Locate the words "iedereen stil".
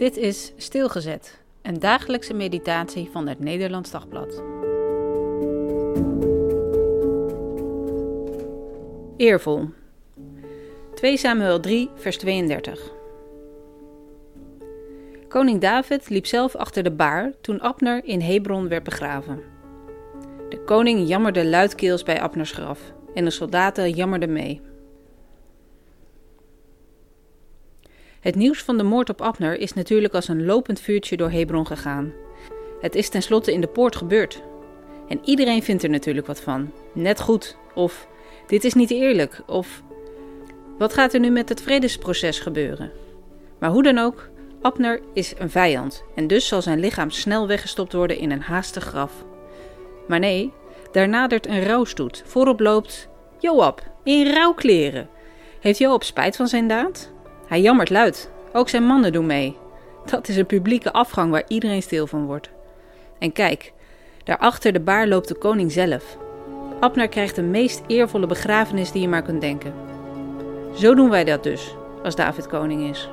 61.48-62.06